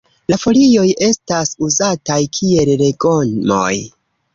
[0.31, 3.75] La folioj estas uzataj kiel legomoj.